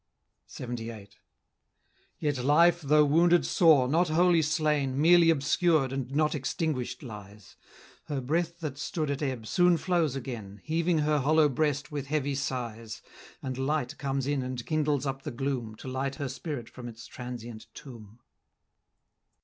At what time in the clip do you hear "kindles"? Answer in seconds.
14.65-15.05